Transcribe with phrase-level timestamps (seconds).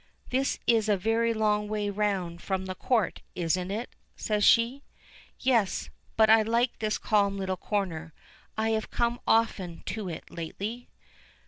[0.31, 4.81] "This is a very long way round from the Court, isn't it?" says she.
[5.39, 5.91] "Yes.
[6.17, 8.11] But I like this calm little corner.
[8.57, 10.89] I have come often to it lately."